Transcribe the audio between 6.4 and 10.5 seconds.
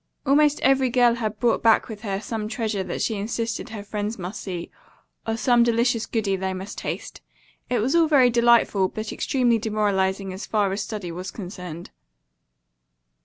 must taste. It was all very delightful, but extremely demoralizing as